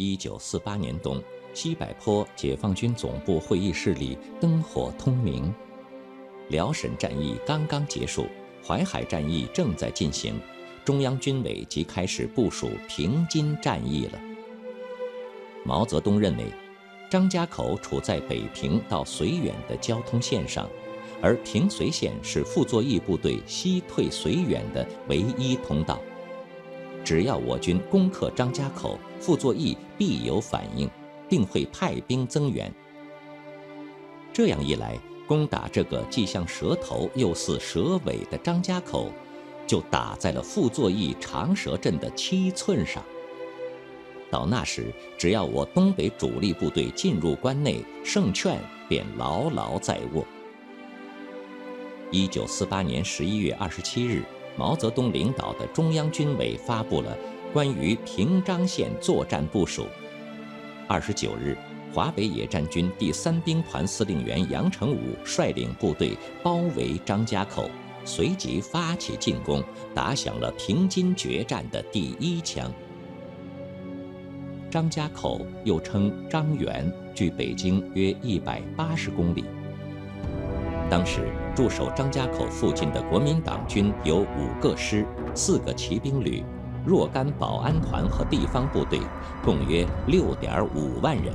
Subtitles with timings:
[0.00, 1.22] 一九四八年冬，
[1.52, 5.54] 西柏坡解放军总部会议室里灯火通明。
[6.48, 8.24] 辽沈战役刚刚结束，
[8.66, 10.40] 淮海战役正在进行，
[10.86, 14.18] 中央军委即开始部署平津战役了。
[15.66, 16.46] 毛泽东认为，
[17.10, 20.66] 张家口处在北平到绥远的交通线上，
[21.20, 26.00] 而平绥线是傅作义部队西退绥远的唯一通道。
[27.04, 30.90] 只要我军攻克张家口，傅作义必有反应，
[31.28, 32.72] 定会派兵增援。
[34.32, 39.12] 这样一来，攻打这个既像蛇头又似蛇尾的张家口，
[39.66, 43.04] 就打在了傅作义长蛇阵的七寸上。
[44.30, 50.24] 到那时，只要我东北主力部队进入关内，胜券便牢牢在握。
[52.12, 54.24] 一九四八年十一月二十七日，
[54.56, 57.16] 毛泽东领导的中央军委发布了
[57.52, 59.86] 关于平张线作战部署。
[60.86, 61.56] 二十九日，
[61.92, 67.68] 华北野战军第三兵团司令员杨成武率领部队包围张家口，
[68.04, 72.72] 随即发起进攻，打响了平津决战的第一枪。
[74.70, 79.44] 张家口又称张园，距北京约一百八十公里。
[80.88, 86.44] 当时驻守张家口附近的国民党军有五个师、四个骑兵旅、
[86.86, 89.00] 若干保安团和地方部队，
[89.44, 91.32] 共约六点五万人。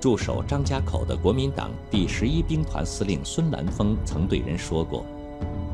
[0.00, 5.04] 驻守张家口的国民党第十一兵团司令孙兰峰曾对人说过：“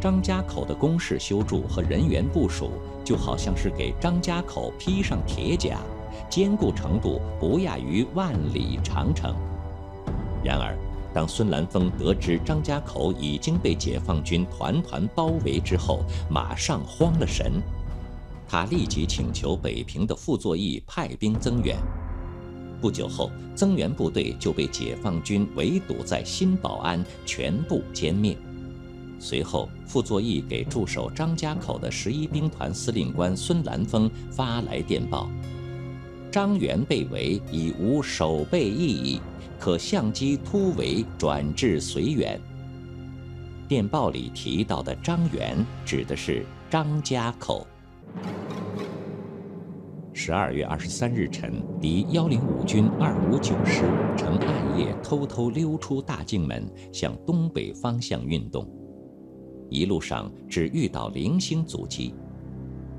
[0.01, 2.73] 张家口的工事修筑和人员部署，
[3.05, 5.79] 就好像是给张家口披上铁甲。”
[6.29, 9.35] 坚固程度不亚于万里长城。
[10.43, 10.77] 然而，
[11.15, 17.53] 当孙兰峰得知张家口已经被解放军团团包围之后，马上慌了神。
[18.49, 21.77] 他立即请求北平的傅作义派兵增援。
[22.81, 28.37] 不久后，增援部队就被解放军围堵在新保安，全部歼灭。
[29.19, 35.29] 随后，傅作义给驻守张家口的十一兵团司令官孙兰峰发来电报。
[36.31, 39.21] 张元被围已无守备意义，
[39.59, 42.39] 可相机突围转至绥远。
[43.67, 45.57] 电报里提到的张元
[45.87, 47.67] 指的是张家口。
[50.13, 53.83] 十二月二十三日晨，敌幺零五军二五九师
[54.17, 58.67] 乘暗夜偷偷溜出大境门，向东北方向运动，
[59.69, 62.15] 一路上只遇到零星阻击。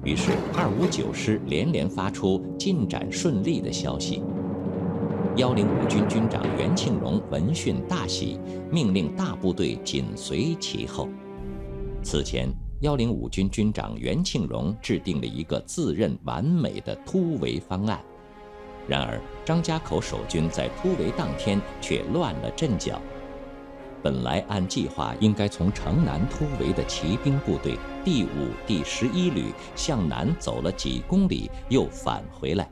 [0.04, 4.22] 于是，二五九师连连发出进展顺利的消息。
[5.36, 8.40] 幺零五军军长袁庆荣闻讯大喜，
[8.72, 11.10] 命令大部队紧随其后。
[12.04, 12.48] 此前，
[12.82, 18.00] 幺零五军军长袁庆荣制定了一个自认完美的突围方案。
[18.88, 23.02] 然而，张家口守军在突围当天却乱了阵脚。
[24.04, 32.70] 本来按计划应该从城南突围的骑兵部队第五、第十一旅向南走了几公里，又返回来。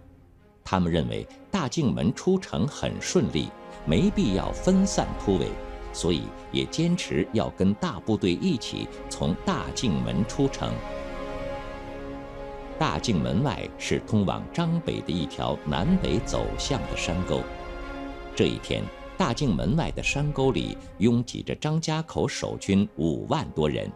[0.63, 3.49] 他们认为大境门出城很顺利，
[3.87, 5.47] 没必要分散突围，
[5.95, 10.69] 所以也坚持要跟大部队一起从大境门出城。
[12.77, 17.41] 大境门外是通往张北的一条南北走向的山沟。
[18.35, 18.83] 这一天。
[19.17, 23.89] 大境门外的山沟里拥挤着张家口守军五万多人，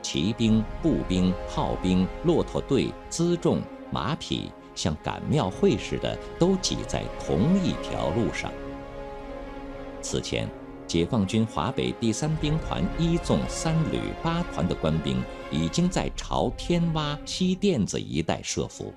[0.00, 8.52] 骑兵、步兵、炮兵、骆驼队、辎重、马匹，像赶庙会似的，都挤在同一条路上。
[10.00, 10.48] 此前，
[10.88, 18.94] 解放军华北第三兵团一纵三旅八团的官兵已经在朝天洼、西甸子一带设伏，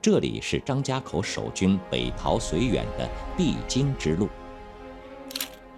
[0.00, 4.30] 这里是张家口守军北逃绥远的必经之路。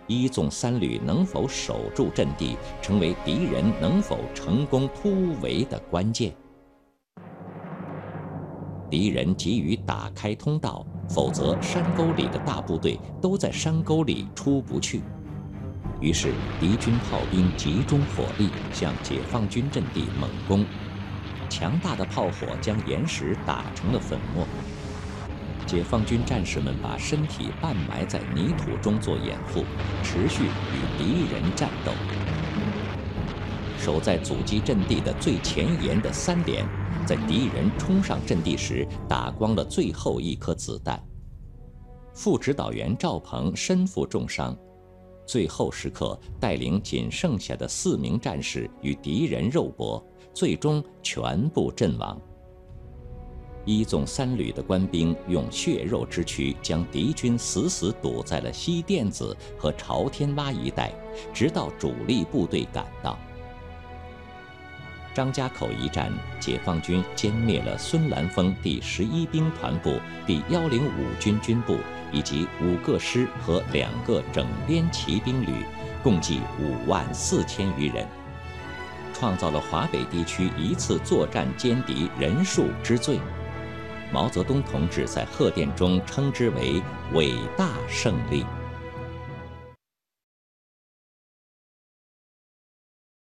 [0.06, 6.32] 一纵三旅能否守住阵地，成为敌人能否成功突围的关键。
[8.88, 15.00] 敌人急于打开通道，否则山沟里的大部队都在山沟里出不去。
[16.02, 20.66] 于是敌军炮兵集中火力向解放军阵地猛攻，
[21.48, 24.44] 强大的炮火将岩石打成了粉末。
[25.64, 29.64] 解放军战士们把身体半埋在泥土中做掩护，
[30.02, 31.92] 持续与敌人战斗。
[33.78, 36.66] 守在阻击阵地的最前沿的三连，
[37.06, 41.00] 在敌人冲上阵地时打光了最后一颗子弹。
[42.12, 44.56] 副指导员赵鹏身负重伤，
[45.32, 52.20] 最后时刻带领仅剩下的四名战士与敌人肉搏，最终全部阵亡。
[53.64, 60.92] 一纵三旅的官兵用血肉之躯将敌军死死堵在了西甸子和朝天洼一带，
[61.32, 63.18] 直到主力部队赶到。
[65.14, 66.10] 张家口一战，
[66.40, 71.76] 解放军歼灭了孙兰峰第十一兵团部第幺零五军军部
[72.10, 75.66] 以及五个师和两个整编骑兵旅，
[76.02, 78.06] 共计五万四千余人，
[79.12, 83.20] 创造了华北地区一次作战歼敌人数之最。
[84.10, 86.82] 毛泽东同志在贺电中称之为
[87.12, 88.44] “伟大胜利”。